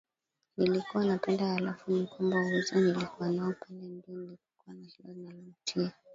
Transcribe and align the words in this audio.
nilikuwa 0.57 1.05
napenda 1.05 1.45
halafu 1.45 1.91
ni 1.91 2.05
kwamba 2.07 2.37
uwezo 2.37 2.75
nilikuwa 2.79 3.29
nao 3.31 3.53
Pale 3.59 3.81
ndio 3.83 4.15
nilipokuwa 4.15 4.73
na 4.75 4.85
hilo 4.89 5.13
linanivutia 5.13 5.91